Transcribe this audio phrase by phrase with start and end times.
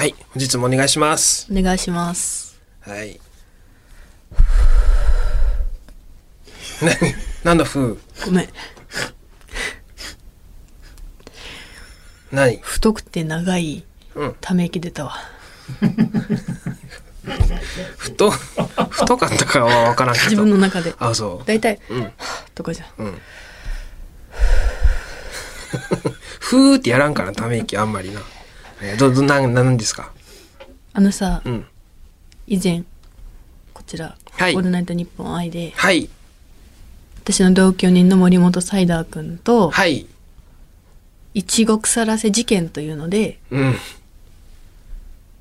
[0.00, 0.14] はい。
[0.30, 1.46] 本日もお願いします。
[1.52, 2.58] お願いします。
[2.80, 3.20] はい。
[7.44, 7.98] な、なんだ、ふう。
[8.24, 8.48] ごめん。
[12.32, 12.56] 何？
[12.62, 13.84] 太くて長い
[14.14, 15.16] うんため息出たわ。
[17.98, 20.24] 太、太かったかはわからんけど。
[20.30, 20.94] 自分の中で。
[20.98, 21.94] あ、そだいたい、う。
[21.94, 22.10] うん。
[22.54, 22.88] とかじゃん。
[23.04, 23.20] うん。
[26.40, 28.22] ふーってやらんから、ため息あんまりな。
[28.82, 30.12] えーど、ど、なん、なんですか？
[30.92, 31.66] あのさ、うん。
[32.46, 32.84] 以前、
[33.74, 36.08] こちら、はいオールナイトニッポン愛で、はい。
[37.22, 40.06] 私の同居人の森本サイダーくんと、はい。
[41.34, 43.74] いちご腐らせ事件というので、うん。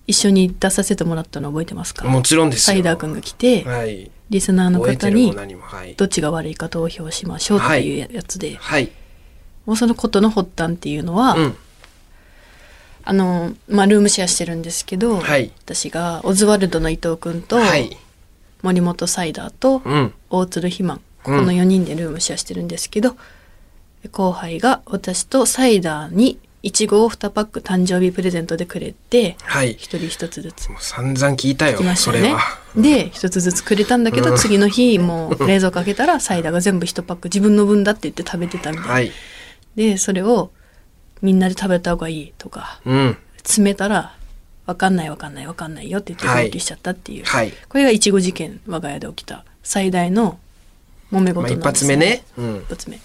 [0.06, 2.08] 一緒に出させてもらったの覚えてますか？
[2.08, 2.74] もちろんですよ。
[2.74, 4.12] サイダーくんが来て、はい。
[4.30, 5.34] リスナーの方に。
[5.96, 8.92] どっちが悪いか投票しましょうっていうややつで、はい。
[9.66, 11.56] もうそのことの発端っていうのは、うん。
[13.10, 17.98] あの、まあ、ルームシェアしてるんですけど、はい私がオズワルドの伊藤君と、はい。
[18.62, 20.14] 森本サイダーと、うん。
[20.30, 23.18] 大鶴肥満ここの4人でルームシェアしてるんですけど、
[24.12, 29.72] 後輩が私とサイダーにいちごを2パック誕生日プレゼントでくれてはい。
[29.72, 32.40] 一人一つずつもう散々聞いたよ、ねそれは。
[32.76, 39.12] で一つずつくれたんだけど、次の日もう冷蔵庫開けたらサイダーが全部1パック自分の分だって言って食べてたみたいな、はい。
[39.76, 40.52] でそれを
[41.22, 43.18] みんなで食べた方がいいとかうん。
[43.38, 44.16] 詰めたら
[44.66, 47.52] 分かんない分かんない分かんないよって言ってはい号泣しちゃったっていう、はい。
[47.68, 50.40] これがいちご事件我が家で起きた最大の
[51.12, 52.24] 揉め事まあ、なんです、一発目ね。
[52.38, 52.70] うん一。
[52.70, 53.00] 発目っ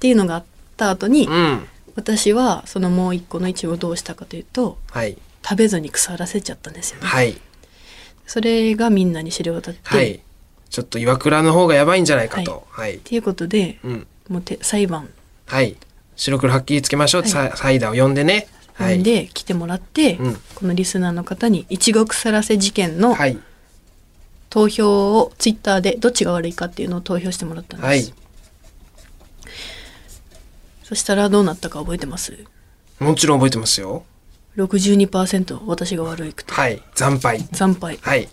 [0.00, 0.44] ていうのがあっ
[0.76, 1.66] た後に、うん。
[1.94, 5.16] 私はそのもう一個のいちごをどうしたかというとはい。
[5.42, 7.40] 食べずに腐らせちゃったんですよね、はい。
[8.26, 10.20] それがみんなに知れ渡って、っはい。
[10.68, 12.66] ちょっと岩倉の方がやばいんじゃないかと。
[12.70, 12.98] はい。
[12.98, 14.06] ていうことで、うん。
[14.28, 15.08] もうて裁判
[15.46, 15.76] はい。
[16.16, 18.48] 白黒はっきりつけましょうはいササイダーを呼んでね。
[18.74, 19.02] はい。
[19.02, 23.38] で来てもらって、うんこのリスナーの方にいちご腐らせ事件のはい。
[24.48, 28.14] 投票をツイッターでどっちが悪いかっていうのを投票してもらったんです、はい。
[30.82, 32.44] そしたらどうなったか覚えてます？
[32.98, 34.04] もちろん覚えてますよ。
[34.56, 36.82] 62%私が悪いくてはい。
[36.94, 37.40] 惨敗。
[37.52, 38.24] 惨敗はい。
[38.24, 38.28] ま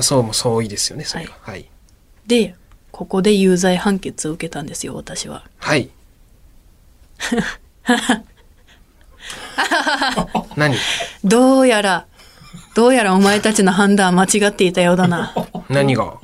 [0.00, 1.36] あ、そうもそういいですよね、それが。
[1.40, 1.68] はい。
[2.26, 2.54] で
[2.90, 5.88] ここで有罪判決を受けたんですよ私ははい。
[10.56, 10.74] 何？
[11.24, 12.06] どうやら
[12.74, 15.34] どうやらお前たちの判断は間違っていたようだな。
[15.68, 16.14] 何が？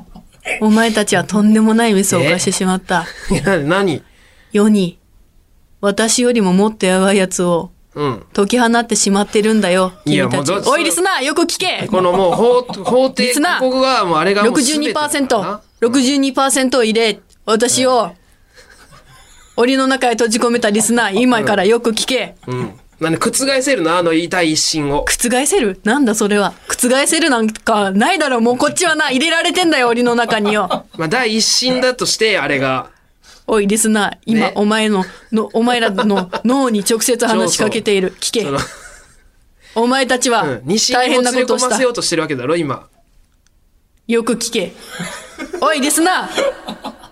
[0.61, 3.07] お前たちはとんでもないミスを犯してしまった。
[3.31, 4.03] いや何？
[4.53, 4.99] 世に
[5.81, 8.27] 私よりももっとやばいやつをうん。
[8.33, 10.53] 解き放ってしまってるんだよ君たち。
[10.53, 11.87] おいリスナーよく聞け。
[11.89, 13.41] このもう法、 法廷こ
[13.71, 18.13] こがもうあれがもう全てだからな 62%62% を入れ私を
[19.57, 22.81] 檻の中へ閉じ込めたリスナー今からよく聞けうん。
[23.01, 23.33] なんで覆
[23.63, 25.05] せるのあの痛い一心を。
[25.05, 25.81] 覆せる？
[25.85, 32.89] なんだそれは覆せるなんかないだろうもうこっちはな入れられてんだよ檻の中によ まあ第一心だとして、あれが。
[33.47, 38.59] おいリスナー今、ねお前ののお前らの 脳に直接話しかけている聞けその、
[39.77, 40.61] お前たちはうん。
[40.65, 42.87] 西大変にも連れなことをした込ませようとしてるわけだろ、今。
[44.07, 44.73] よく聞け。
[45.61, 47.04] おい、リスナー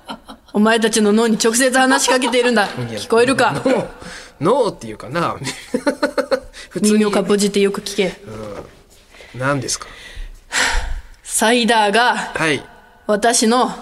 [0.52, 2.68] お前たちの脳に直接話しかけているんだ。
[2.68, 3.54] 聞こえるか？
[4.40, 5.36] ノーっていうかな。
[6.70, 7.10] 普通に耳を。
[7.10, 8.14] かっぽじってよく聞け。
[9.34, 9.86] 何ですか？
[11.22, 12.62] サイダーがはい。
[13.06, 13.72] 私の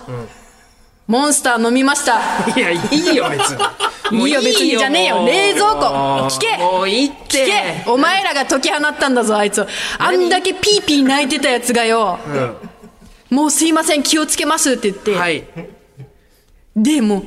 [1.06, 2.20] モンスター飲みました。
[2.56, 3.62] いや、いいよ、別に。
[4.26, 5.86] いいよ別にじゃねえよ冷蔵庫
[6.28, 7.44] 聞けもういいって。
[7.44, 9.66] 聞けお前らが解き放ったんだぞ、あいつを。
[9.98, 12.18] あんだけピーピー泣いてたやつがよ。
[13.28, 15.14] もうすいません、気をつけますって言って。
[15.16, 15.44] はい。
[16.76, 17.22] で、もう、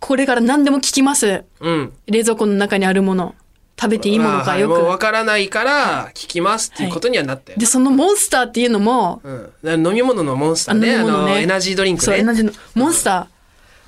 [0.00, 1.44] これから何でも聞きます。
[1.60, 1.92] うん。
[2.06, 3.34] 冷蔵庫の中にあるもの。
[3.78, 4.74] 食べていいものかよく。
[4.74, 7.58] わからないから、聞きますっていうことにはなったよ。
[7.58, 9.20] で、そのモンスターっていうのも、
[9.62, 9.86] うん。
[9.86, 10.96] 飲み物のモンスターね。
[10.96, 12.36] ねの、エナジードリンクそう、エナね。
[12.38, 13.28] ジーの、モンスタ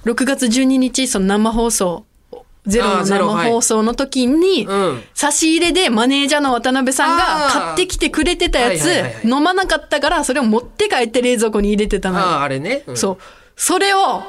[0.04, 2.04] ー、6月12日、その生放送、
[2.66, 5.02] ゼロの生放送の時に、うん。
[5.14, 12.24] 差し入れでマネージャーの渡辺さんが買ってきてくれてたやつはいはいはいはい、飲まなかったから、それを持って帰って冷蔵庫に入れてたのよ。
[12.26, 12.82] ああ、あれね。
[12.86, 13.18] うんそう。
[13.58, 14.22] それを、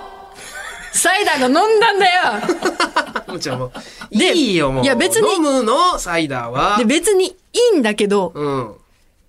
[0.91, 2.21] サイダーが飲んだんだよ
[3.29, 3.71] もうじゃあも
[4.11, 4.83] う、でいいよ、もう。
[4.83, 6.77] いや別に飲むの、サイダーは。
[6.79, 7.35] で、別にい
[7.75, 8.73] いんだけど、うん。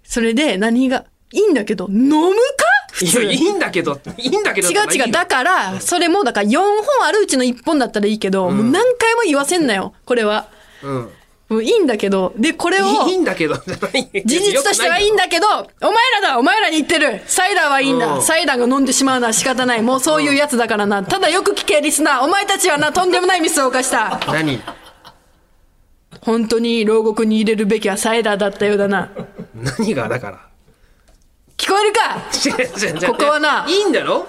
[0.03, 2.65] それで何が、いいんだけど、飲むか？
[2.93, 4.69] 普通いや、いいんだけど、いいんだけど。
[4.71, 5.13] 違う違う。
[5.13, 6.67] だから、それも、だから4本
[7.07, 10.47] あるうちの1本だったらいいけど、もう何回も言わせんなよ、これは。
[10.83, 11.13] うん。
[11.51, 19.83] もういいんだけど、で、これを、いいんだけど、じゃない事実としてはいいんだけど、お前らだお前らに言ってるサイダーはいいんだ、うんサイダーが飲んでしまうのは仕方ない。
[19.83, 21.03] もうそういうやつだからな。
[21.03, 22.25] ただよく聞け、リスナー。
[22.25, 24.21] お前たちはな、とんでもないミスを犯した。
[24.29, 24.61] 何？
[26.21, 29.11] 本当に牢獄に入れるべきはサイダーだったようだな。
[29.79, 30.09] 何が？
[30.09, 30.39] だから。
[31.57, 33.09] 聞こえるか？
[33.09, 34.29] ここはないいんだろ？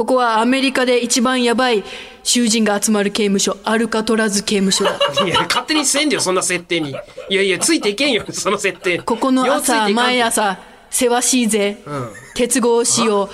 [0.00, 1.84] ここはアメリカで一番やばい
[2.22, 4.98] 囚人が集まる刑務所、アルカトラズ刑務所だ。
[5.26, 6.96] いや、勝手にせんでよ、そんな設定に。
[7.28, 9.00] いやいや、ついていけんよ、 その設定。
[9.00, 10.58] ここの朝、毎朝、
[10.88, 11.82] せわしいぜ。
[11.86, 13.28] ん鉄格子を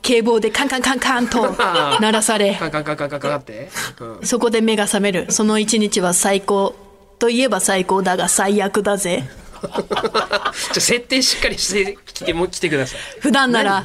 [0.00, 1.54] 警棒でカンカンカンカンと
[2.00, 3.68] 鳴らされ、カンカンカンカンカンカンって。
[4.00, 4.26] うん。
[4.26, 5.26] そこで目が覚める。
[5.28, 6.74] その一日は最高。
[7.18, 9.28] といえば最高だが最悪だぜ。
[10.72, 13.00] じゃ設定しっかりしてきて、もう来てください。
[13.20, 13.84] 普段なら、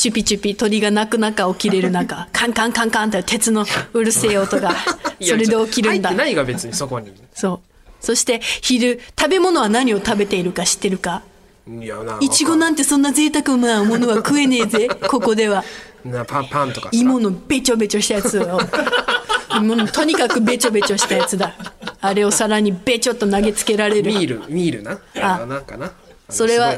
[0.00, 4.74] チュピチュピ鳥が鳴く中起きれる中、 カンカンカンカンって鉄のうるせえ音が、
[5.20, 6.24] それで起きるんだ入って。
[6.24, 7.12] ないが別にそこに。
[7.34, 7.60] そ
[8.00, 8.04] う。
[8.04, 11.20] そして昼、食べ物は何を食べているか知ってるか？
[11.68, 12.16] いやな。
[12.18, 15.62] いちごなんてそんな贅沢なものは食えねえぜ、 ここでは。
[16.02, 16.90] なパン、パンとかさ。
[16.94, 18.58] 芋のべちょべちょしたやつを。
[19.54, 21.52] 芋のとにかくべちょべちょしたやつだ。
[22.00, 24.10] あれを皿にべちょっと投げつけられる。
[24.10, 24.92] ミール、ミールな。
[25.20, 25.92] ああなんかな。
[26.30, 26.74] それは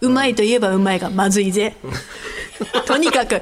[0.00, 1.76] うまいといえばうまいがまずいぜ。
[2.86, 3.40] とにかく、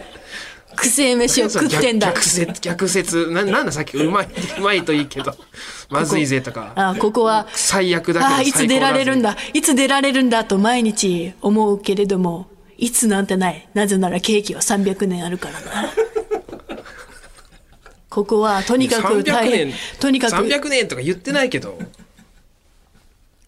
[0.75, 2.09] くせえ飯を食ってんだ。
[2.09, 3.31] 逆説、逆説。
[3.31, 4.29] な、なんださっき、うまい、
[4.59, 5.35] うまいといいけど、
[5.91, 6.73] まずいぜとか。
[6.75, 12.47] あここは、最悪だけどああ、いつ出られるんだだ、いつ出られるんだと毎日思うけれども、
[12.79, 13.69] いつなんてない。
[13.75, 15.93] なぜならケーキは300年あるからな。
[18.09, 21.79] ここはとにかく大300変年、とにかく、300年とか言ってないけど。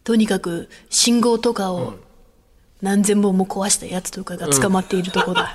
[0.05, 1.95] とにかく信号とかを
[2.85, 5.55] 何千本も壊したやつとかが捕まっているとこだ。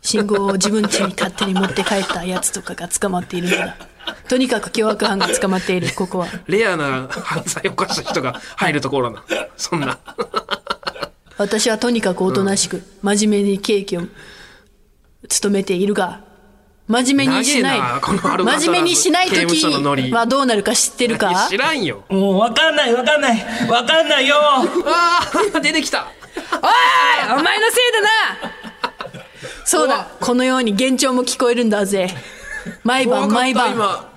[0.00, 3.76] 信号を自分家に勝手に持って帰ったやつとかが捕まっているんだ。
[4.26, 6.28] とにかく凶悪犯が捕まっている、ここは。
[6.46, 9.22] レアな犯罪を犯した人が入るところな。
[9.58, 9.98] そんな。
[11.36, 14.04] 私はとにかくおとなしく、真面目にケーキを
[15.28, 16.24] 務めているが、
[16.86, 17.80] 真面目にしない。
[17.80, 20.10] な真面目にしない刑務時所のノリ。
[20.12, 21.46] はどうなるか知ってるか？
[21.48, 22.04] 知らんよ。
[22.10, 23.46] もうわかんないわかんない。
[23.68, 24.36] わかんないよ。
[24.38, 25.20] あ
[25.54, 26.06] あ、出てきた。
[26.36, 28.08] おいお前のせいだな。
[29.64, 30.08] そうだ。
[30.20, 32.10] このように幻聴も聞こえるんだぜ。
[32.82, 33.72] 毎晩毎晩。
[33.72, 34.10] 今。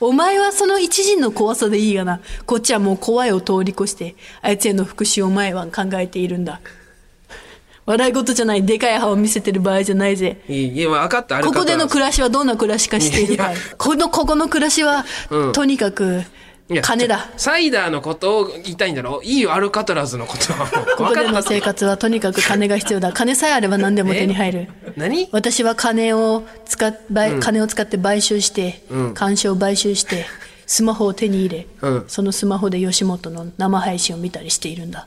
[0.00, 2.20] お前はその一時の怖さでいいがな。
[2.46, 6.60] こっちはもう怖いを通り越してあいつへの復讐を毎晩考えているんだ
[7.86, 11.36] 笑い事じゃないでかい歯を見せてる場合じゃないぜいい、いや、分かった。
[11.36, 16.22] あれここでの暮らしはどんな暮らしか知っているかこの、ここの暮らしは、うんとにかく、
[16.82, 17.28] 金だ。
[17.36, 19.20] サイダーのことを言いたいんだろ？
[19.22, 20.66] いいよ、アルカトラズのことは。
[20.96, 23.12] ここでの生活はとにかく金が必要だ。
[23.12, 24.68] 金さえあれば何でも手に入る。
[24.96, 25.28] 何？
[25.30, 28.82] 私は金を使っ、買金を使って買収して、
[29.12, 30.24] 鑑賞を買収して、
[30.66, 35.06] スマホを手に入れ、うんそのスマホで吉本の生配信を見たりしているんだ。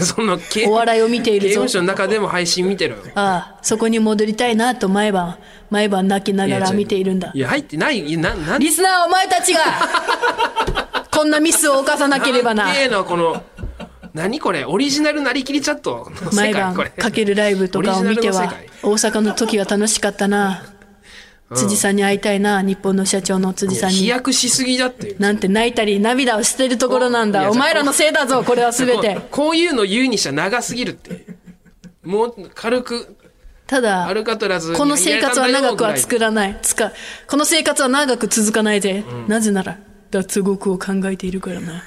[0.00, 2.98] その、刑お笑いを見ているぞ刑務所の中でも配信見てるよ。
[3.14, 5.38] ああ、そこに戻りたいなと毎晩、
[5.70, 7.38] 毎晩泣きながら見ているんだい。
[7.38, 8.16] や、入ってない。
[8.16, 9.60] な、なんリスナーお前たちが、
[11.10, 12.66] こんなミスを犯さなければな。
[12.72, 13.42] なの、この、
[14.14, 14.64] 何これ？
[14.66, 18.52] オリジナルなりきりチャット毎晩かけるライブとかを見ては
[18.82, 20.64] 大阪の時は楽しかったな
[21.54, 23.96] 辻さんに会いたいな日本の社長の辻さんに。
[23.96, 25.16] 飛躍しすぎだって。
[25.18, 27.50] なんて泣いたり涙をしてるところなんだ。
[27.50, 29.14] お前らのせいだぞこれは全て。
[29.14, 31.26] ここういうの言うにしちゃ長すぎるって。
[32.02, 33.16] もう、軽く、
[33.66, 36.58] ただこの生活は長くは作ららない。
[36.60, 36.92] つか
[37.26, 39.78] この生活は長く続かないぜ、なぜなら
[40.10, 41.82] 脱獄を考えているからな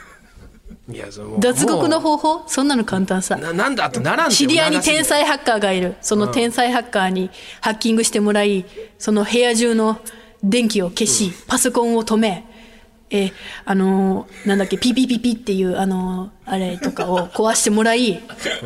[0.87, 2.43] いや、その脱獄のも方法？
[2.47, 3.35] そんなの簡単さ。
[3.35, 5.95] うななんだとならんて知り合いに天才ハッカーがいる。
[6.01, 8.65] その天才ハッカーにハッキングしてもらい、
[8.99, 9.99] その部屋中の
[10.43, 12.45] 電気を消し、パソコンを止め、
[13.09, 13.33] えー
[13.65, 18.21] あのーなんだっけ、ピピピピっていう、あのーあれとかを壊してもらい、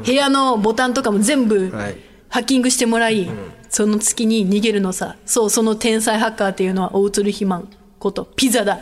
[0.06, 1.96] 部屋のボタンとかも全部はい。
[2.28, 3.28] ハッキングしてもらい、
[3.70, 5.16] その月に逃げるのさ。
[5.26, 8.80] そう、その天才ハッカーっていうのは大鶴ひまんこと、ピザだ。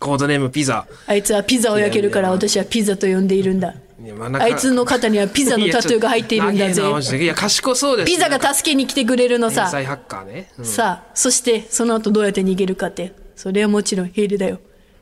[0.00, 0.86] コードネームピザ。
[1.06, 3.74] あいつはピザを焼けるから私はピザと呼んでいるんだ。
[4.02, 9.64] いやまああいつの肩にはピザのタトゥーが入っているんだぜいや賢そうですピザが助けに来てくれるのさ。
[9.64, 10.50] 天才ハッカーね。
[10.58, 13.12] うんさあ、そしてその後どうやって逃げるかって。
[13.36, 14.58] それはもちろんヘリだよ。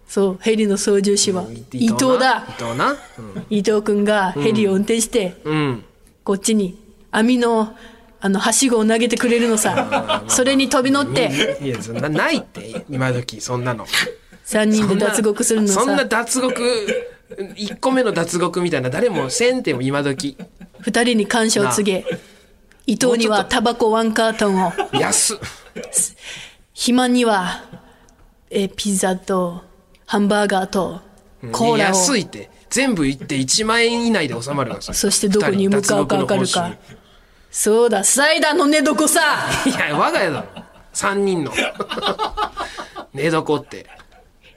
[0.06, 2.44] そう、ヘリの操縦士は伊藤だ。
[2.48, 2.96] 伊藤な？
[3.50, 5.56] 伊藤くんがヘリを運転して、うん。
[5.56, 5.84] うん。
[6.24, 6.76] こっちに
[7.10, 7.76] 網の、
[8.20, 10.24] あの、はしごを投げてくれるのさ。
[10.28, 13.86] それに飛び乗って、いや、そんな、ないって、今時、そんなの。
[14.48, 16.04] 3人で脱獄するのそんなさ。
[16.06, 16.62] 脱獄、
[17.36, 20.38] 1個目の脱獄みたいな、誰もせんても今時。
[20.80, 22.06] 二人に感謝を告げ、
[22.86, 25.38] 伊藤にはタバコワンカートンを、安っ。
[26.72, 27.62] 肥満には、
[28.48, 29.62] えーピザと、
[30.06, 31.02] ハンバーガーと、
[31.52, 31.88] コーラを。
[31.88, 32.50] 安いって。
[32.70, 36.74] 全部行って1万円以内で収まるわ、それそしてどこに向かうか分かるか。
[37.50, 39.20] そうだ、サイダーの寝床さ
[39.66, 40.62] いや、我が家だろ。
[40.94, 41.52] 3人の。
[43.12, 43.86] 寝床って。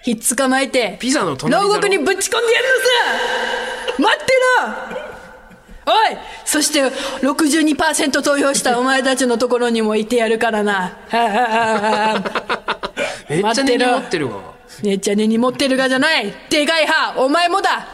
[0.04, 4.34] ひっ捕まえて、ピザの隣牢獄にぶち込んでやるのさ待って
[4.96, 5.02] ろ。
[5.84, 6.84] おいそして
[7.26, 10.98] 62%投票したお前たちのところにもいてやるからな。
[13.30, 14.42] めっちゃ根に持ってるわ。
[14.84, 16.34] めっちゃ根に持ってるがじゃない。
[16.50, 17.88] でかい歯お前もだ。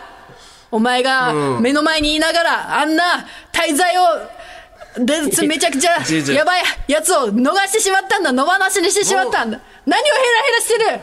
[0.71, 4.01] お前が目の前にいながら、あんな滞在を、
[4.97, 5.97] で めちゃくちゃ
[6.33, 8.31] やばいやつを逃してしまったんだ。
[8.31, 9.59] 野放しにしてしまったんだ。
[9.85, 10.99] 何をヘラヘラしてる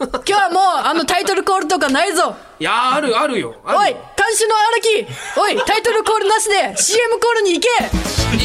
[0.24, 3.54] 今日はもうあのタイトルコールとかないぞいやー、ある、あるよ。
[3.64, 5.06] あるおいよ監視の荒木
[5.40, 7.68] おいタイトルコールなしで CM コールに行け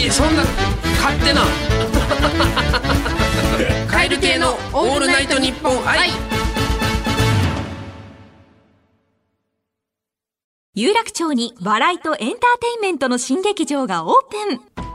[0.02, 0.44] いいそんな、
[1.02, 1.46] 勝手な。
[3.90, 6.12] カエル系のオールナイトニッポン愛。
[10.74, 12.38] 有楽町に笑いとエンターテ
[12.76, 14.95] インメントの新劇場がオープン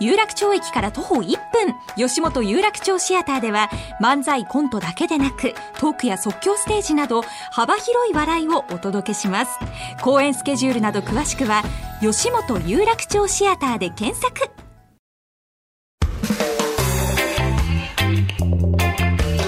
[0.00, 1.74] 有楽町駅から徒歩1分。
[1.96, 3.68] 吉本有楽町シアターでは
[4.00, 9.58] 漫才コントだけでなくトークや即興ステージなど幅広い笑いをお届けします。
[10.02, 11.62] 公演スケジュールなど詳しくは
[12.00, 14.50] 吉本有楽町シアターで検索。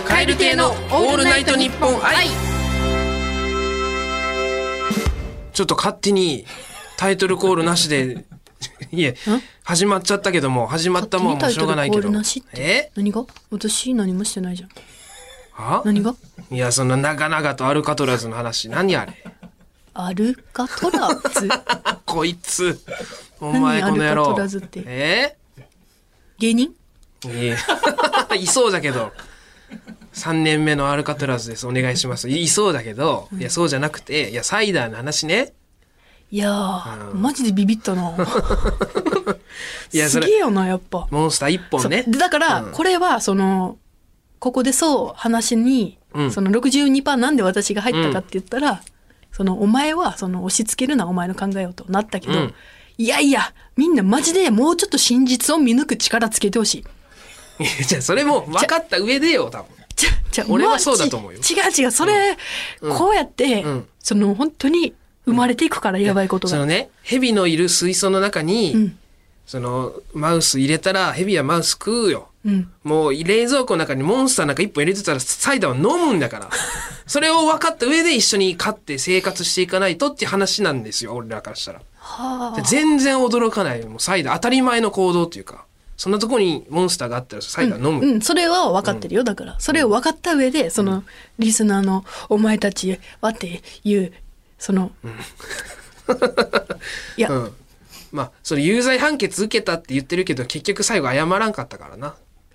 [0.05, 2.27] カエル系のオールナイトニッポン愛。
[5.53, 6.47] ちょっと勝手に
[6.97, 8.25] タイトルコールなしで、
[8.93, 9.17] いえ、
[9.65, 12.11] 始まっちゃったけども、始まったもんはもうしょうがないけど。
[12.55, 12.91] え？
[12.95, 13.25] 何が？
[13.51, 14.71] 私何もしてないじゃん。
[15.53, 15.83] は？
[15.85, 16.15] 何が？
[16.51, 19.15] いや、そんな長々とアルカトラズの話、何あれ？
[19.95, 21.49] アルカトラズ
[22.05, 22.79] こいつ。
[23.41, 24.23] お前何この野郎。
[24.25, 25.37] アルカトラズってえ？
[26.39, 26.69] 芸人？
[26.69, 26.75] い
[27.33, 27.57] え。
[28.39, 29.13] いそうだけど。
[30.13, 31.67] 3年目のアルカトラズです。
[31.67, 32.29] お願いします。
[32.29, 35.53] いいそうだけど、いや、そうじゃなくて、いや、サイダーの話ね。
[36.33, 38.15] いやー、マジでビビったな。
[39.93, 41.09] いや、すげえよな、やっぱ。
[41.11, 42.05] モンスター1本ね。
[42.07, 43.79] だから、これは、その、
[44.39, 46.33] ここでそう話に、うん。
[46.33, 48.83] その62%なんで私が入ったかって言ったら、
[49.33, 52.55] その、お前は、その、押し付けるな、お前の考えをとなったけど、うん。
[52.97, 56.85] いやいや、みんなマジでもうちょっと真実を見抜く力つけてほし
[57.59, 57.65] い。
[57.65, 59.67] いやじゃあ、それも分かった上でよ、多分。
[59.97, 61.41] じゃ、じゃ、俺はまあそうだと思うよ。
[61.41, 62.37] ち違う違う、それ、
[62.81, 63.89] こうやって、うん。
[63.99, 64.95] その、本当に
[65.31, 66.53] 生まれていくから、やばいことが。
[66.53, 68.99] そのね、蛇のいる水槽の中に、ん
[69.47, 72.29] その、マウス入れたら、蛇はマウス食うよ。
[72.45, 72.71] うん。
[72.85, 76.51] もう冷蔵庫の中にモンスターなんか一本入れてたらサイダーは飲むんだから。
[77.07, 81.81] それを分かった上で一緒に飼って生活していかないとって話なんですよ、俺らからしたら。
[81.99, 82.63] はあ。
[82.63, 83.85] 全然驚かない。
[83.85, 85.65] もうサイダー、当たり前の行動っていうか。
[85.97, 88.07] そんなとこにモンスターがあったらサイダー飲む。
[88.07, 89.23] うん、それは分かってるよ。
[89.23, 91.05] だから、それを分かった上で、その、
[91.39, 94.13] リスナーのお前たちはっていう、
[94.61, 94.93] その、
[97.17, 97.55] いや、うん。
[98.13, 102.15] まあ、それ有罪判決受けたって言ってるけど、結局最後謝らんかったからな。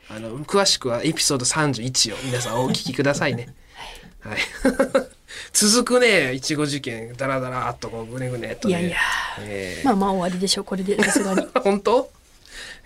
[0.09, 3.53] あの、詳しくはエピソード31を皆さんお聞きくださいね。
[4.19, 4.37] はい。
[5.51, 8.79] 続くね、いちご事件、ダラダラっとこう、ぐねぐねっとね。
[8.79, 8.97] いやいや
[9.39, 11.47] えーまあまあ終わりでしょう、これで、さすがに。
[11.63, 12.11] 本当、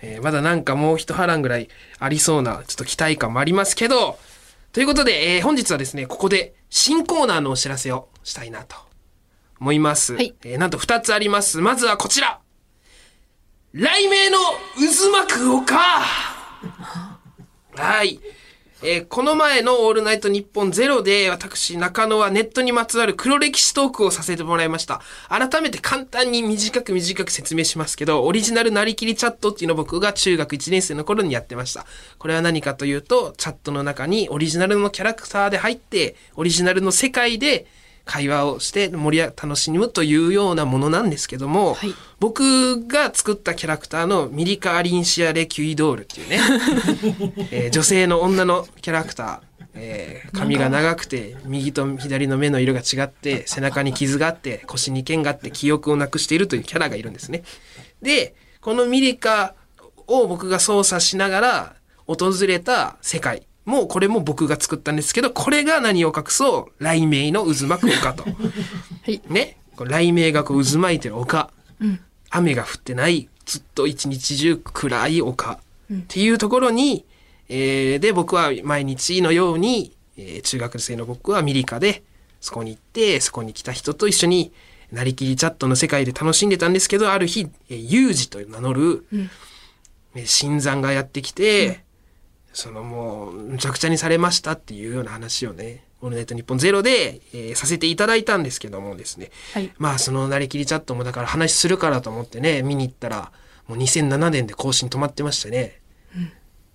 [0.00, 4.18] えーまだなんかもう一波乱ぐらいありそうな、ちょっと期待感もありますけど、
[4.72, 8.76] ということで、えー本日はですね、ここで新コーナーのお知らせをしたいなと
[9.60, 10.14] 思います。
[10.14, 11.58] はいえーなんと2つあります。
[11.58, 12.40] まずはこちら
[13.72, 14.38] 雷鳴の
[14.74, 15.76] 渦巻く丘
[17.76, 18.20] はい。
[18.82, 25.02] えーこの前のオールナイトニッポンゼロで私中野はネットにまつわる黒歴史トークをさせてもらいました。
[25.28, 31.84] 改めて簡単に短く短く説明しますけど、オリジナルなりきりチャットっていうのを僕が中学1年生の頃にやってました。
[32.18, 37.66] これは何かというと、チャットの中にオリジナルのキャラクターで入って、オリジナルの世界で
[38.10, 46.38] 会話をして盛り上楽しむというようなものなんですけども、はい僕が作ったキャラクターのミリカ・アリンシア・レ・キュイドールっていうね、
[47.50, 49.40] えー女性の女のキャラクター、
[49.72, 57.42] えー髪が長くて右と左の目の色が違って背中に傷があって腰に剣があって記憶をなくしているというキャラがいるんですね。
[58.02, 59.54] でこのミリカ
[60.06, 61.74] を僕が操作しながら
[62.06, 68.24] 訪れた世界もうこれも僕が作ったんですけどこれが何を隠そう雷鳴の渦巻く丘と。
[68.24, 68.30] は
[69.06, 69.22] い。
[69.28, 71.50] ね、雷鳴がこう渦巻いてる丘、
[72.30, 75.52] 雨が降ってないずっと一日中暗い丘、
[75.92, 77.04] っていうところに、
[77.48, 82.02] えーで僕は毎日のように、えー中学生の僕はミリカで
[82.40, 84.52] そこに行ってそこに来た人と一緒に
[84.90, 91.84] なりきりチャットの世界で楽しんでたんですけどある日、えー、ユージと名乗る、えー新参がやってきて、
[92.60, 99.30] そのもう、むちゃくちゃにされましたっていうような話をね、オールナイトニッポンゼロで、えーさせていただいたんですけどもですね。
[99.54, 103.32] はいまあそのなりきりチャットもだから話するからと思ってね、見に行ったら、
[103.66, 105.80] もう2007年で更新止まってましてね。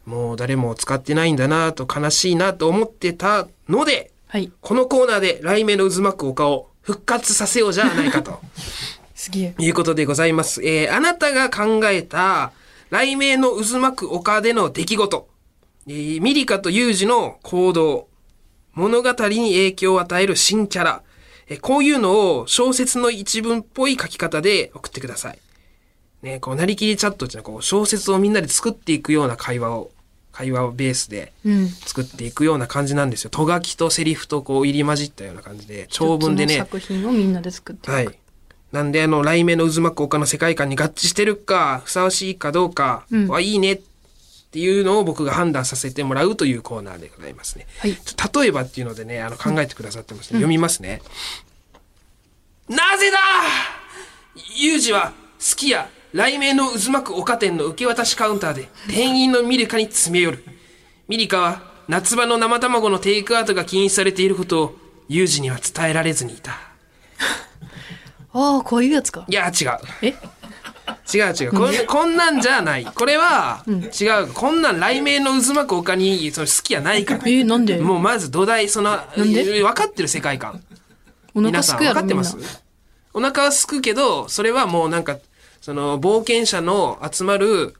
[0.05, 4.51] もう誰も使ってないんだなと悲しいなと思ってたので、はい。
[4.61, 8.39] このコーナーで雷鳴の渦巻く丘を復活させようじゃないかと
[9.15, 9.55] すげえ。
[9.57, 10.61] いうことでございます。
[10.63, 12.51] えーあなたが考えた
[12.91, 15.34] 雷鳴の渦巻く丘での出来事、えー
[15.85, 18.07] ミリカとユージの行動、
[18.73, 21.03] 物語に影響を与える新キャラ、
[21.47, 25.39] えーこういうのを小説の一文っぽい書き方で送ってください。
[26.23, 29.91] ね、こう、なりきりチャットっていうのはこう、小説をみんなで作っていくような会話を、
[30.31, 31.67] 会話をベースでうん。
[31.69, 33.29] 作っていくような感じなんですよ。
[33.29, 37.93] とがきとセリフとこう入り混じったような感じで、長文でね作品をみんなで作っていく。
[37.93, 38.19] はい。
[38.71, 43.83] なんで、あの、雷鳴の渦巻く丘の世界観に合致してるか、ふさわしいかどうかうんはいいねって
[44.59, 47.67] いうのを僕が判断させてもらうというコーナーでございますね。
[47.79, 47.97] はい
[48.35, 50.39] 例えばっていうのでね、あの、考えてくださってますね。
[50.39, 51.01] 読みますね。
[52.67, 53.17] なぜだ
[54.57, 60.43] ユージは、好きや、雷鳴の渦巻く丘店の受け渡しカウンターで、店員のミリカに詰め寄る。
[61.07, 66.51] ミリカは、夏場の生卵のテイクアウトが禁止されていることを、ユージには伝えられずにいた。
[68.33, 69.33] ああ、こういうやつかい。
[69.33, 69.77] や、違う。
[70.01, 70.15] え？
[71.13, 71.51] 違う違う。
[71.51, 72.85] こんこんなんじゃない。
[72.85, 74.33] これは、違う。
[74.33, 77.23] こんなん雷鳴の渦巻く丘にその好きやないから。
[77.25, 77.77] えー、なんで？
[77.77, 80.61] もうまず土台、その、分かってる世界観。
[81.33, 82.23] お腹すくやろ、分かってま。
[82.23, 82.37] す？
[83.13, 85.17] お腹はすくけど、それはもうなんか、
[85.61, 87.75] その冒険者の集まる、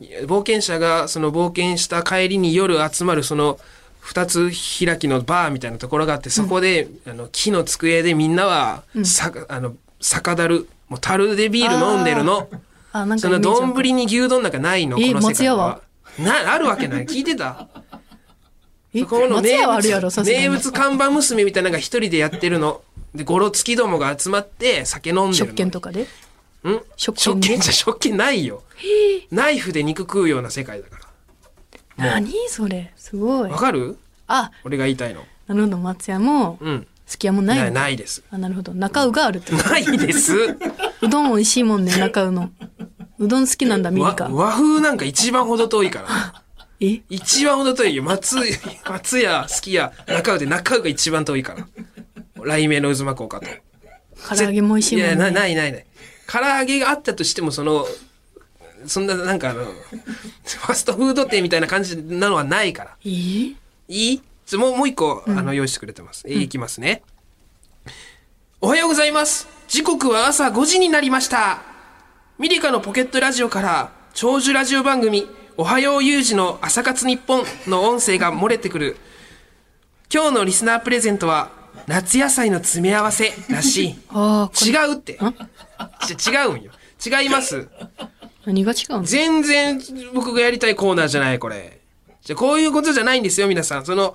[0.00, 3.58] 冒険者がその冒険した帰りに夜集まるその
[4.00, 12.48] 二つ開きのバーみたいなところがあって、そこで、あの木の机でみんなは、さあの、酒だる、もう樽でビール飲んでるの。
[12.92, 15.66] あ、なんかそのイメージある丼に牛丼なんかないの、えこの世界松屋は？
[15.66, 15.80] は。
[16.18, 17.06] な、あるわけない。
[17.06, 17.68] 聞いてた
[18.94, 20.42] え、この松屋はあるやろ、さすがに。
[20.44, 22.80] 名物看板娘みたいなのが一人でやってるの。
[23.14, 25.54] で、ゴロつきどもが集まって酒飲んでる食の。
[25.54, 26.02] 券とかで？
[26.02, 26.06] ん？
[26.96, 27.40] 食券で？
[27.40, 28.62] 食券じゃ食券ないよ。
[29.30, 30.96] ナイフで肉食うような世界だか
[31.98, 32.04] ら。
[32.20, 32.92] 何それ？
[32.96, 33.56] すごいわ。
[33.58, 33.98] かる？
[34.28, 35.22] あ、俺が言いたいの。
[35.46, 36.86] なるほど、松屋も、うん。
[37.06, 38.22] すき家もないなのないです。
[38.30, 38.74] あ、なるほど。
[38.74, 39.68] 中尾があるってこと？
[39.70, 40.34] ないです。
[41.02, 42.50] うどん美味しいもんね、中尾の。
[43.18, 44.24] うどん好きなんだ、ミリカ。
[44.24, 46.42] わ和風なんか一番ほど遠いから。
[46.80, 47.00] え？
[47.08, 48.02] 一番ほど遠いよ。
[48.02, 48.36] 松、
[48.88, 51.66] 松屋、好きや、中尾で中尾が一番遠いから。
[52.36, 53.46] 雷鳴の渦巻こうかと。
[54.36, 55.30] 唐揚げも美味しいもんいや、なね。
[55.30, 55.86] ないないない。
[56.26, 57.86] 唐揚げがあったとしても、その、
[58.86, 62.96] そんな、なんかあの、ファストフード店みたいな感じなのはないから。
[63.04, 63.08] え？
[63.08, 63.54] ー
[63.88, 64.18] いい？
[64.18, 64.22] ちょ
[64.54, 66.22] もう、もう一個、あの、用意してくれてます。
[66.28, 67.02] えーいきますね。
[68.60, 69.48] おはようございます。
[69.66, 71.62] 時刻は朝5時になりました。
[72.38, 78.96] ミリカのポケットラジオから、長寿ラジオ番組、おはよう有事の朝活日本の音声が漏れてくる。
[80.12, 81.50] 今日のリスナープレゼントは、
[81.88, 83.88] 夏野菜の詰め合わせらしい。
[84.64, 85.18] 違うって。
[86.16, 86.72] ち違うんよ。
[87.04, 87.68] 違います。
[88.44, 89.80] 何が違うの全然
[90.14, 91.80] 僕がやりたいコーナーじゃない、これ。
[92.22, 93.84] じゃあこういうことじゃないんですよ、皆さん。
[93.84, 94.14] その、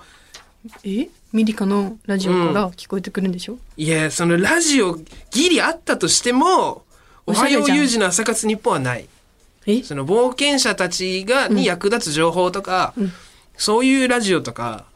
[0.84, 1.08] え？
[1.32, 4.98] ミリカのラジオから聞こえてくるんでしょ、いや、そのラジオ
[5.30, 6.84] ギリあったとしても、
[7.26, 7.70] おはよう。
[7.70, 9.08] 有事の朝活日本はない。
[9.66, 9.82] え？
[9.82, 12.94] その冒険者たちが、に役立つ情報とか、
[13.56, 14.86] そういうラジオとか、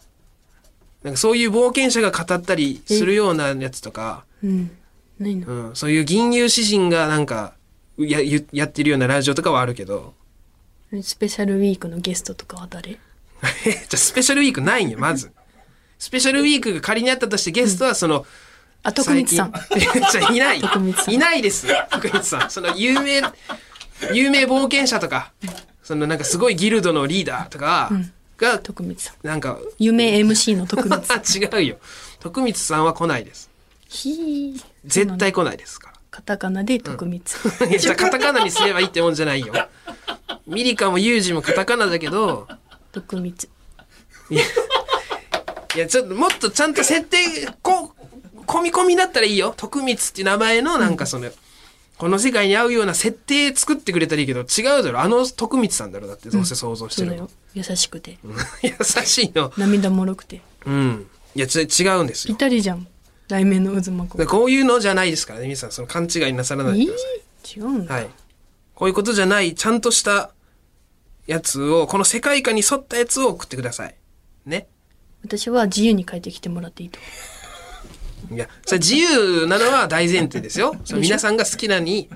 [1.03, 4.71] なんかそういう冒険者が語ったりするようなやつとか、うん。
[5.19, 7.55] ないのうん、そういう銀融詩人がなんか、
[7.97, 10.15] や、ゆやってるようなラジオとかはあるけど、
[11.03, 12.91] スペシャルウィークのゲストとかは誰？
[12.93, 12.99] じゃ
[13.95, 15.33] あスペシャルウィークないんよ、まず。
[15.99, 18.27] スペシャルウィークが仮にあったとしてゲストはその、
[18.83, 19.53] あ、徳光さん。
[20.13, 20.61] じゃあいない。
[20.61, 21.67] 徳光さんいないです。
[21.91, 22.51] 徳光さん。
[22.51, 23.23] その有名、
[24.13, 25.33] 有名冒険者とか、
[25.83, 27.91] そのなんかすごいギルドのリーダーとか
[28.37, 29.27] が、徳光さん。
[29.27, 31.23] なんか、夢 MC の徳光さん。
[31.27, 31.79] 違うよ。
[32.21, 33.51] 徳光さんは来ないです。
[33.89, 34.65] ひー。
[34.85, 37.23] 絶対来ないですかカタカナで徳光。
[37.61, 37.67] ら。
[37.69, 39.53] いや、じゃあカタカナにすればいいってもんじゃないよ。
[40.47, 42.47] ミリカもユージもカタカナだけど、
[42.93, 43.35] 徳光。
[44.31, 44.45] いや、
[45.87, 47.19] ちょっともっとちゃんと設定、
[47.63, 47.95] こ
[48.37, 49.53] う、込み込みだったらいいよ。
[49.57, 51.31] 徳光っていう名前のなんかその、
[51.99, 55.01] この世界に合うような設定作ってくれたらいいけど、違うだろ。
[55.01, 56.07] あの徳光さんだろ。
[56.07, 57.13] だってどうせ想像してるの。
[57.19, 57.67] そうだよ。
[57.69, 58.19] 優しくて。
[58.63, 58.71] 優
[59.05, 59.53] しいの。
[59.57, 60.41] 涙もろくて。
[60.67, 61.07] うん。
[61.35, 62.39] いや、ち違うんですぴっよ。
[62.39, 62.87] たりじゃん。
[63.29, 64.27] 題名の渦巻く。
[64.27, 65.47] こういうのじゃないですからね。
[65.47, 67.21] 皆さん、その勘違いなさらないえでください。
[67.45, 67.95] ー、違うんだ。
[67.95, 68.09] はい。
[68.75, 70.31] こういうことじゃない、ちゃんとした
[71.27, 73.95] やつを、この世界観に沿ったやつを送ってください。
[74.45, 74.69] ね。
[75.27, 76.99] 私は自由に書いてきてもらっていいと。
[78.33, 80.75] いや、それ自由なのは大前提ですよ。
[80.85, 82.09] その皆さんが好きなに、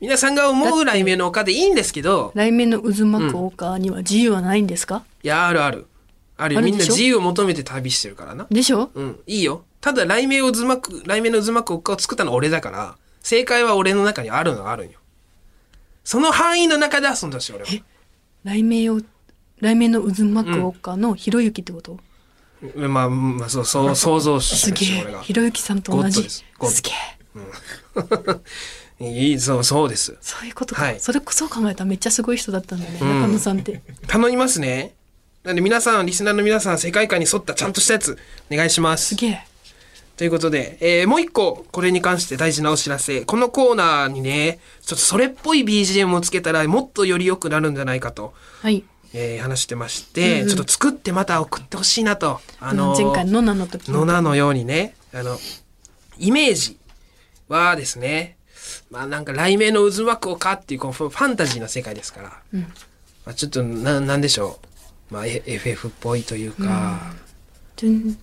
[0.00, 5.86] 皆さんが思う雷鳴の丘でいいんですけど、題名の渦巻く丘には自由はないんですか、いや、あるある。
[6.36, 8.46] あるみんな自由を求めて旅してるからな。
[8.50, 8.90] でしょ？
[8.94, 9.64] うん、いいよ。
[9.80, 14.98] ただ、雷鳴を渦巻く、雷鳴の渦巻く丘を作ったのは俺だから、正解は俺の中にあるのはあるんよ。
[16.02, 17.70] その範囲の中で遊んだし、俺は。
[18.44, 19.00] 雷鳴を、
[19.60, 21.98] 雷鳴の渦巻く丘のひろゆきってこと、
[22.74, 25.16] まあ、まあ、そう、そう、想像しすげえ。
[25.22, 26.28] ひろゆきさんと同じ。
[26.28, 26.44] す。
[26.82, 27.20] げえ。
[29.00, 30.16] いい、そう、そうです。
[30.20, 31.00] そういうことか、はい。
[31.00, 33.20] それこそ考えたらめっちゃすごい人だったんだね、ん。
[33.22, 33.80] 中野さんって。
[34.06, 34.94] 頼みますね。
[35.42, 38.18] なんで皆さん、リスナーの皆さん、世界観に沿ったちゃんとしたやつ、
[38.52, 39.08] お願いします。
[39.08, 39.14] す。
[39.14, 39.40] げえ。
[40.18, 43.22] ということで、えーもう一個、これに関して大事なお知らせ。
[43.22, 52.40] このコーナーにね、ちょっとそれっぽい BGM をつけたら、もっとより良くなるんじゃないかと、はいえー、話してまして、うん、ちょっと作ってまた送ってほしいなと。
[52.60, 53.90] あの、前回のなの時。
[53.90, 55.38] のなのようにね、あの、
[56.18, 56.78] イメージ
[57.48, 58.36] はですね、
[58.90, 62.66] まあなんか雷鳴の渦巻くをかっていうこのファンタジーな世界ですから、うん、ま
[63.26, 64.60] あ、ちょっとな、なんでしょ
[65.10, 65.14] う。
[65.14, 66.62] まあ FF っぽいというか。
[66.62, 68.16] うん、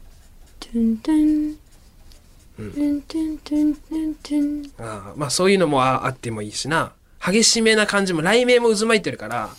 [4.80, 9.50] あまあそういうのもあってもいいしな激しめな感じも雷鳴も渦巻いてるから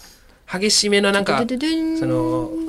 [0.50, 1.44] 激しめのなんか
[1.98, 2.64] そのう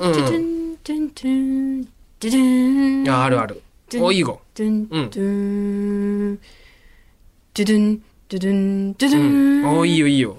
[3.04, 3.08] ん。
[3.08, 3.62] ああるある。
[3.98, 4.40] おいいご。
[4.90, 4.98] う
[9.66, 9.78] ん。
[9.78, 10.34] おいいよいいよ。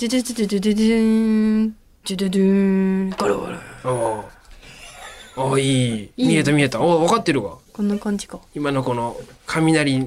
[5.37, 9.99] おいい見えた見えたおわかってるわこんな感じか今のこの雷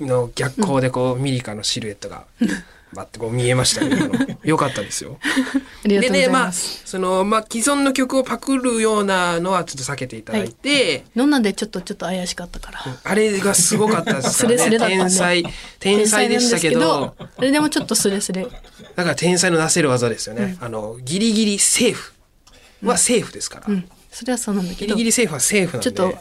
[0.00, 2.24] の逆光でこうミリカのシルエットが
[2.92, 4.38] バッてこう見えましたね。
[4.44, 5.18] よかったですよ。
[5.84, 14.56] ありがとうござでね、まあ、いますその、まあ、既存の曲をパクるようなのはちょっと避けていただいて、のんなんでちょっとちょっと怪しかったからあれがすごかったですスからね。
[14.56, 15.44] レスレだったんで天才、
[15.78, 20.56] 天才でしたけど、あれでもちょっとスレスレだから天才のなせる技ですよね。
[20.60, 22.12] あの、ギリギリセーフ
[22.82, 23.66] はセーフですから。
[23.68, 25.92] うんそれはそうなんだけどギリギリセーフはセーフなんで。
[25.92, 26.18] ちょっと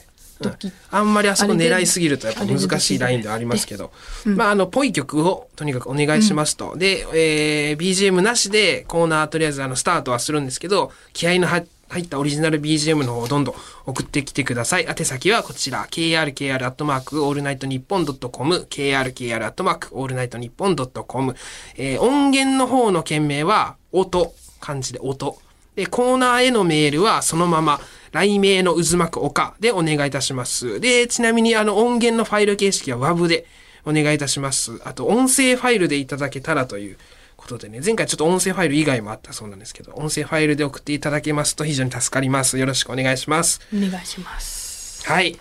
[0.91, 3.91] あんまりあそこ狙いすぎるとやっぱ難しいラインではありますけど、
[4.25, 6.75] まああの、ぽい曲をとにかくお願いしますと。
[6.77, 14.85] で、えー BGM なしでコーナーとりあえずあの、スタートはするんですけど、気合の入入ったオリジナル BGM の方をどんどん送ってきてください。
[14.89, 21.35] 宛先はこちら、krkr アットマークオールナイトニッポンドットコム、krkr アットマークオールナイトニッポンドットコム。
[21.77, 25.37] えー音源の方の件名は、音、漢字で音。
[25.75, 27.79] で、コーナーへのメールはそのまま、
[28.11, 30.79] 雷鳴の渦巻く丘でお願いいたします。
[30.79, 33.45] で、ちなみにあの音源のファイル形式は WAV で
[33.85, 34.79] お願いいたします。
[34.83, 36.97] あと音声ファイルでいただけたらという
[37.35, 42.57] ことでね、前回ちょっと音声ファイル以外もあったそうなんですけど、音声ファイルで送っていただけますと非常に助かります。
[42.57, 43.61] よろしくお願いします。
[43.73, 45.37] お願いしますはい。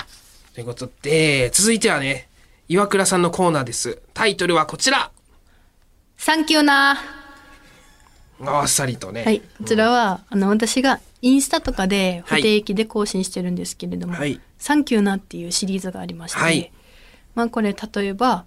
[0.55, 2.29] ということで、続いてはね、
[2.69, 4.01] 岩倉さんのコーナーです。
[4.13, 5.11] タイトルはこちら
[6.17, 6.99] サンキューな
[8.41, 9.25] あっさりとね。
[9.25, 16.71] はいこちらはあの私がインスタとかで不定期で更新してるんですけれどもはい「サンキューな」っていうシリーズがありまして、はい。
[17.35, 18.45] まあこれ例えば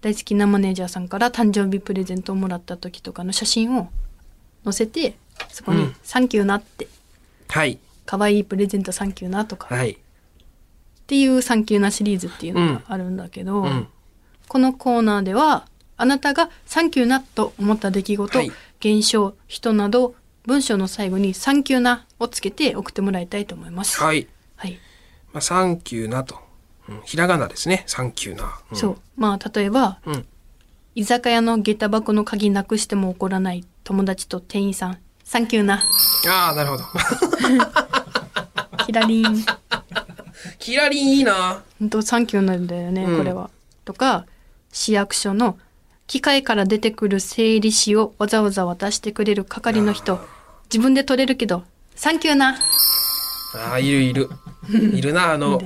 [0.00, 3.88] 大好きなマネージャーさんから誕生日プレゼントをもらった時とかの写真を
[4.64, 5.16] 載せて
[5.48, 6.88] そこにうん「サンキューな」って。
[7.46, 7.78] はい。
[8.04, 9.72] 「可愛いプレゼントサンキューな」とか。
[9.72, 9.92] はい。
[9.92, 9.96] っ
[11.06, 13.86] ていう「サンキューな」シリーズっていうのがあるんだけど、うん。
[14.48, 18.50] このコーナーではあなたが「サンキューな」と思った出来事、はい。
[18.80, 24.00] 現象、人など文章の最後に「サンキューな」をつけて送ってもらいたいと思います。
[24.00, 24.26] はい。
[24.56, 24.78] はい
[25.32, 26.36] まあ、サンキューなと。
[26.88, 27.84] うん、ひらがなですね。
[27.86, 28.58] サンキューな。
[28.70, 30.26] うんそうまあ例えば、うん
[30.94, 35.84] 居酒屋の下駄箱の鍵なくしても怒らない友達と店員さん「サンキューな
[36.26, 36.84] ああ、なるほど。」
[38.84, 39.44] キラリン
[40.58, 41.62] キラリンいいな。
[41.78, 43.50] 本当サンキューなんだよね、うんこれは。
[43.84, 44.26] とか
[44.72, 45.58] 市役所の
[46.08, 50.18] 機械から出てくる整理士をわざわざ渡してくれる係の人。
[50.64, 52.56] 自分で取れるけど「サンキューな」
[53.54, 54.28] ああ、いるいる。
[54.68, 55.60] いるな、あの。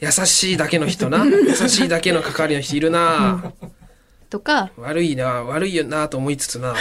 [0.00, 1.24] 優しいだけの人な。
[1.26, 3.52] 優しいだけの係の人いるな。
[4.30, 4.70] とか。
[4.76, 6.70] 悪いな、悪いよなと思いつつな。
[6.70, 6.76] うん。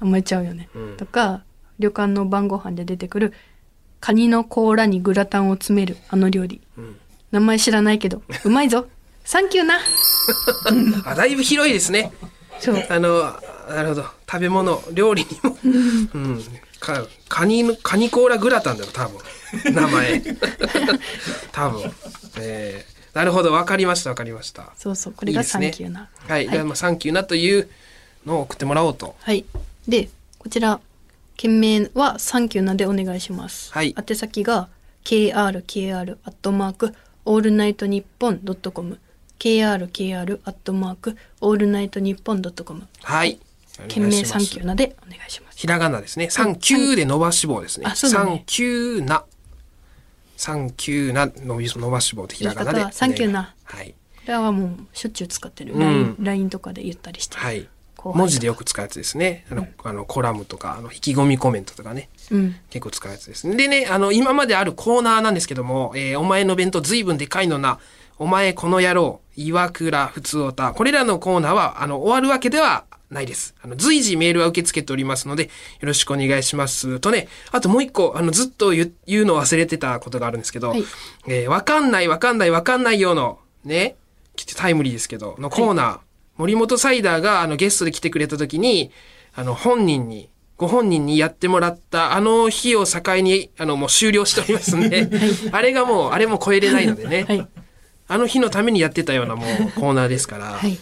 [0.00, 0.96] あんまりちゃうよね、うん。
[0.96, 1.44] とか
[1.78, 3.32] 旅館の晩ご飯で出てくる。
[4.00, 6.96] カニの甲羅にグラタンを詰めるあの料理、ん。
[7.32, 8.86] 名前知らないけどうまいぞ
[9.26, 9.80] サンキューな
[11.10, 12.12] あ、だいぶ広いですね。
[12.60, 14.06] そうあの、なるほど。
[14.30, 15.58] 食べ物、料理にも。
[16.14, 16.44] うん。
[16.80, 19.20] か、カニの、カニコーラグラタンだよ、多分。
[19.74, 20.22] 名前。
[21.52, 21.92] 多分。
[22.38, 24.72] えー、なるほど、わかりました、わかりました。
[24.78, 26.48] そうそうこれがサンキューなはい。
[26.48, 27.68] でまあ、サンキューなという
[28.24, 29.16] のを送ってもらおうと。
[29.20, 29.44] はい。
[29.88, 30.08] で、
[30.38, 30.80] こちら、
[31.36, 33.72] 件名はサンキューなでお願いします。
[33.72, 34.68] はい宛先が
[35.04, 38.98] krkr アットマークオールナイトニッポンドットコム
[39.38, 43.38] krkr アットマークオールナイトニッポンドットコムはい。
[43.88, 44.66] 件名サンキューー。
[44.66, 45.58] なでお願いします。
[45.58, 46.30] ひらがなですね。
[46.30, 47.86] サンキューで伸ばし棒ですね。
[47.86, 49.24] あそうだねサンキューな。
[50.36, 52.78] サンキューな伸び伸ばし棒ってひらがなで。
[52.78, 53.90] 言い方はサンキューなはい。
[53.90, 53.94] こ
[54.28, 57.68] れはもうしょっちゅう使ってるうん LINE,、LINE とかで言ったりしてるはい。
[58.02, 59.44] 文字でよく使うやつですね。
[59.50, 62.08] あの、あのコラムとか、あの、意気込みコメントとかね。
[62.30, 63.56] うん結構使うやつですね。
[63.56, 67.78] でね、あの、今まであるコーナーなんですけども、えーお前の弁当ずいぶんでかいのな、
[68.18, 73.54] お前この野郎、岩倉、普通おた、これらのコーナーは、あの、終わるわけではないです。
[73.62, 75.48] あの、随時メールは受け付けておりますので、よ
[75.82, 76.98] ろしくお願いします。
[77.00, 80.84] とね、あともう一個、あの、ずっと言うの忘れてたことがあるんですけど、はい。
[81.28, 83.96] えーわかんないわかんないわかんないよの、ね、
[84.56, 85.98] タイムリーですけど、のコーナー、
[86.36, 88.90] 森本サイダーがあのゲストで来てくれた時に、
[89.34, 95.08] あの本人に、ご本人にやってもらったあの日を境に、あのもう終了しておりますんで、
[95.52, 97.48] あれがもう、あれも超えれないのでね、はい
[98.08, 100.78] あの日のためにやってたようなもうコーナーですから、はい。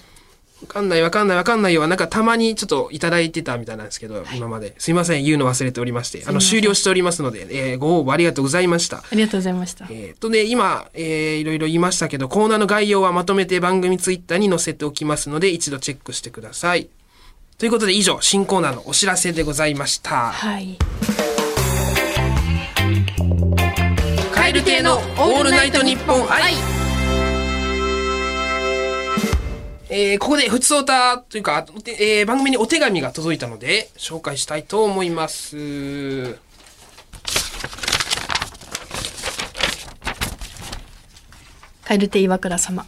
[0.63, 4.75] わかんないわかんないわかんないよはなんかたまにちょっといただいてたみたいなんですけど、今まで。
[4.79, 8.99] すいません、言うの忘れておりまして、あの終了しておりますので、えーご応募ありがとうございました。
[8.99, 9.87] ありがとうございました。
[9.91, 16.89] えーとね、今、えーいろいろ言いましたけど、コーナーの概要はまとめて番組ツイッターに載せておきますので、一度チェックしてください。
[17.59, 20.33] ということで以上、新コーナーのお知らせでございました。
[20.33, 20.79] はい。
[24.33, 26.55] カエル亭のオールナイトニッポン愛
[29.91, 36.39] えーここで、ふつおたというか、えー番組にお手紙が届いたので、紹介したいと思います。
[41.85, 42.87] カエルテ岩倉様。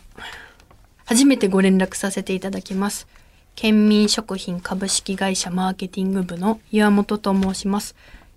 [1.05, 3.07] 初めてご連絡させていただきます。
[3.55, 7.95] 県民食品株式会社マーケティング部の岩本と申します。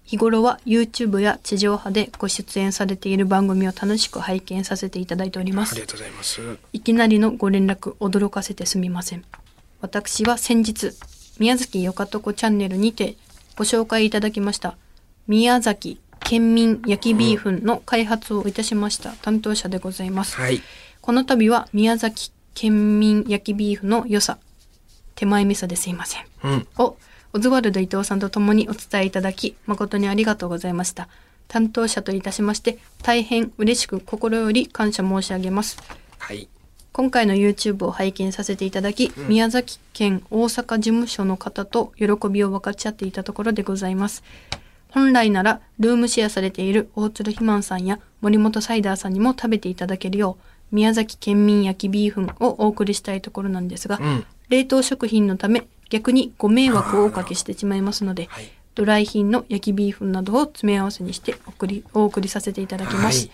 [0.09, 5.81] 日頃は YouTube や地上波でご出演されている番組を楽しく拝見させていただいておりますあり。
[5.81, 6.41] がとうございます。
[6.73, 9.23] いきなりのご連絡驚かせてすみません。
[9.81, 10.93] 私は先日、
[11.37, 13.17] 宮崎よかとこチャンネルにて
[13.55, 14.77] ご紹介いただきました、
[15.27, 20.35] 宮崎県民焼きビーフンの開発をいたしました担当者でございます。
[20.37, 20.63] はい。
[21.01, 24.39] この度は宮崎県民焼きビーフの良さ、
[25.13, 26.25] 手前味噌ですいません。
[26.45, 26.67] うん。
[26.79, 26.97] を
[27.31, 31.07] オズワルド伊藤さんと共にお伝えいただき誠にありがとうございました。
[31.47, 35.77] 担当者といたしまして大変嬉しく心より感謝申し上げます。
[36.17, 36.47] はい。
[36.91, 44.23] 今回の YouTube を拝見させていただき、宮崎県大阪事務所の方と喜びを分かち合っていたところでございます。
[44.89, 54.25] 本来ならルームシェアされている大鶴ひまんさんや森本サイダーさんにも食べていただけるよう宮崎県民焼きビーフンをお送りしたいところなんですが、ん。
[54.49, 58.51] 冷凍食品のため逆にご迷惑をおかけしてしまいますので、はい。
[58.75, 63.33] ドライ品の焼きビーフンなどを詰め合わせにして送りお送りさせていただきます、は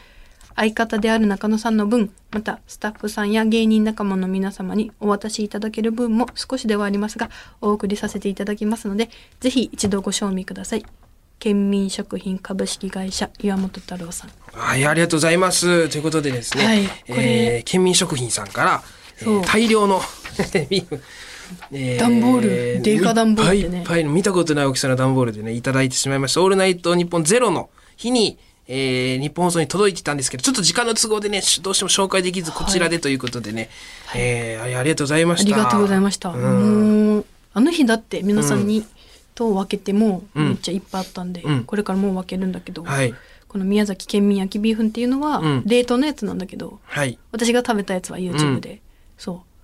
[0.66, 0.72] い。
[0.72, 7.30] 相方である中野さんの分またスタッフさんや芸人仲間の皆様にお渡しいただける分も少しではありますが
[7.62, 10.86] お送りさせていただきますのでぜひ一度ご賞味ください。
[11.38, 14.32] 県民食品株式会社岩本太郎さん。
[14.52, 15.90] はい、ありがとうございます。
[15.90, 18.84] ということでですね、はいえー県民食品さんから、
[19.22, 20.02] えー大量の
[20.70, 21.02] ビーフン
[21.72, 23.80] えー段ボールデカ段ボールでね。
[23.80, 26.42] いっぱいの見たことない大きさの段ボールでね、いただいてしまいました。
[26.42, 33.70] オールナイト日本ゼロの日に、えー日本放送に届いてたんですけど、ちょっと時間の都合でね、しどうしても紹介できず、こちらでということでね、
[34.16, 35.56] えーありがとうございました。
[35.56, 37.26] ありがとうございました、うん。
[37.54, 38.84] あの日だって皆さんに、
[39.36, 41.64] と分けてもめっちゃいっぱいあったんで、うん。
[41.66, 43.14] これからもう分けるんだけど、はい。
[43.48, 45.64] この宮崎県民焼きビーフンっていうのはうん。
[45.66, 47.18] 冷凍のやつなんだけど、はい。
[47.32, 48.82] 私が食べたやつは YouTube で、
[49.18, 49.55] そう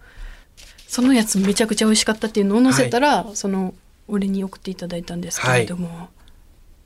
[0.92, 3.74] そのやつめちゃくちゃ美味しかったっていうのを載せたら、その
[4.10, 6.10] 俺に送っていただいたんですけれども、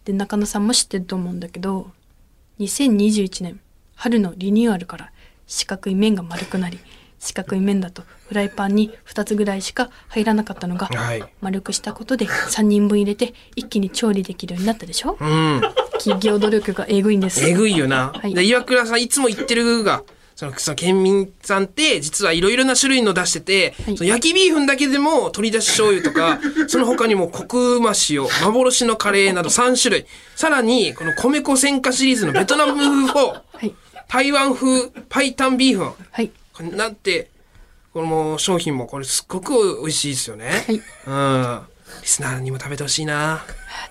[0.03, 1.89] で中野さんも知ってると思うんだけど
[2.59, 3.59] 2021年
[3.95, 5.11] 春のリニューアルから
[5.47, 6.77] 四角い麺が丸くなり
[7.17, 11.23] 四角い麺だとフライパンに2つぐらいしか入らなかったのが、はい。
[11.41, 15.17] 丸くしたことで3人分入れて一気に調理できるようになったでしょ？
[15.19, 15.61] うん。
[15.97, 18.13] 企業努力がえぐいんですえぐいよな。
[18.15, 20.03] はいで岩倉さんいつも言ってるが、
[20.35, 30.05] その、その県民さんって実はいろいろな種類の出してて、はいその焼きビーフンだけでも鶏だし醤油とか、 その他にもコクうま塩、幻のカレーなど3種類。
[30.35, 33.73] さらに、この米粉戦火シリーズのベトナム風フォー、はい
[34.07, 35.93] 台湾風パイタンビーフン。
[36.11, 37.29] はいこれなんて、
[37.93, 40.65] この商品もこれすっごく美味しいですよね。
[40.67, 41.13] はいう
[41.61, 41.75] ん。
[42.01, 43.43] リスナーにも食べてほしいな。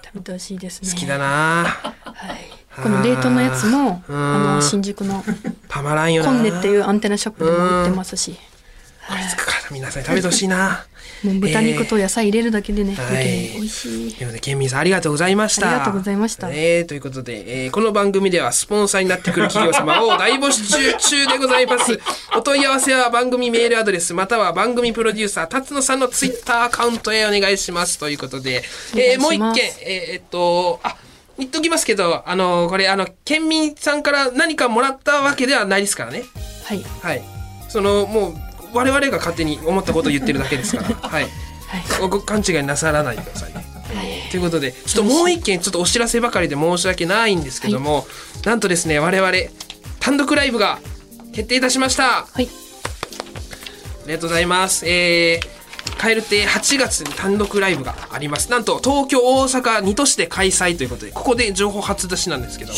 [0.04, 1.64] 食べてほしいですね好きだな。
[2.04, 4.16] はい、この冷凍のやつもうん。
[4.16, 5.22] あの新宿の
[5.68, 6.30] たまらんよな。
[6.30, 10.86] コンネっていうアンテナショップでも売ってますし、これから皆さんに食べてほしいな。
[11.22, 15.68] もう豚肉と野菜入れるだけでね、はいできる美味しいということで、県民さんありがとうございました。
[15.70, 16.86] ありがとうございましたえー。
[16.86, 17.70] ということで、えー。
[17.70, 19.02] この番組ではスポンサー。
[19.02, 21.98] になってくる企業様を大募集中でございます。
[22.36, 23.68] お問い合わせは番組メー。
[23.68, 25.28] ルアドレス、または番組プロデュー。
[25.28, 26.64] サー、辰野さんのツイッター。
[26.64, 27.98] アカウントへお願いします。
[27.98, 28.62] ということで、
[28.94, 29.20] えー。
[29.20, 30.12] もう一件えー。
[30.14, 30.96] えっと、あ、
[31.38, 36.24] 言っときますけど、あの、これ、あの、県民さんから何かもらったわけではないですからね。
[36.64, 37.22] はいはい。
[37.68, 38.34] その、もう、
[38.72, 40.94] 我々が勝手に思ったことを言ってるだけですから。
[41.08, 41.22] はい。
[41.22, 41.30] はい
[42.08, 43.64] ご勘違いなさらないでくださいね。
[44.30, 48.06] ということでちょっともう一件ちょっとお知らせばかりで申し訳ないんですけども、
[48.44, 49.32] なんとですね我々
[49.98, 50.78] 単独ライブが
[51.32, 52.26] 決定いたしました。
[52.30, 52.48] はい
[54.04, 54.86] ありがとうございます。
[54.86, 55.53] えー、
[55.98, 58.50] カエル亭8月に単独ライブがあります。
[58.50, 62.76] なんと東京、大阪2都市で開催ということで、ここで情報初出しなんですけども、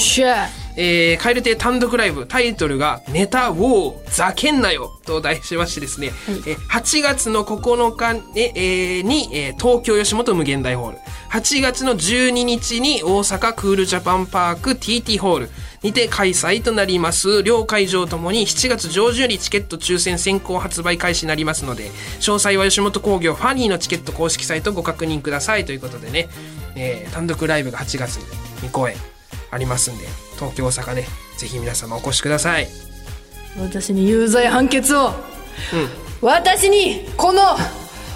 [0.76, 10.98] えー、カエル亭単独ライブ、タイトルが、ネタウォー、ざけんなよと題しましてですね、えー8月の9日に,、えーに、えー東京吉本無限大ホール、
[11.31, 15.50] 8月の12日に大阪クールジャパンパーク TT ホール
[15.87, 17.42] にて開催となります。
[17.42, 26.29] 両会場ともに7月上旬よりチケット抽選先行発売開始になりますので、詳細は吉本興業ファニーのチケット公式サイトをご確認くださいということでね、
[26.75, 28.25] えー単独ライブが8月に
[28.68, 28.96] 2公演
[29.51, 31.07] ありますんで東京大阪ね
[31.38, 32.68] ぜひ皆様お越しください。
[33.59, 35.12] 私に有罪判決を、
[36.20, 37.42] 私にこの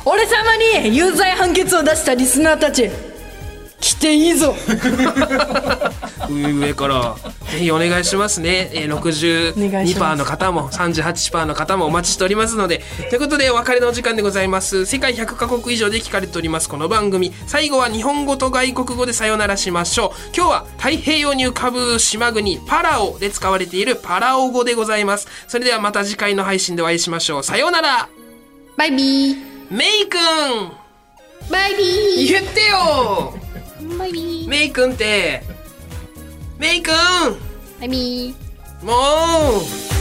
[0.05, 2.91] 俺様に有罪判決を出したリスナーたち
[3.81, 4.55] 来ていいぞ
[6.33, 7.17] 上から。
[7.51, 10.15] ぜひお願いしますね、えー、お願いします。
[10.15, 12.83] 62%の方も38%の方もお待ちしておりますので。
[13.09, 14.87] ということでお別れのお時間でございます。
[14.87, 17.33] 世界100カ国以上で聞かれておりますこの番組。
[17.47, 20.11] 最後は日本語と外国語でさよならしましょう。
[20.35, 25.29] 今日は太平洋に浮かぶ島国パラオで使われているパラオ語でございます。
[25.49, 27.43] それではまた次回の配信でお会いしましょう。
[27.43, 28.09] さようなら。
[28.77, 29.37] バイビー。
[29.71, 30.73] メイくん
[31.51, 33.35] バイビ言ってよ。
[33.81, 34.49] ーバイビー。
[34.49, 35.43] メイくんって
[36.61, 36.93] メイくん
[37.81, 38.93] バイビーも
[39.61, 40.00] う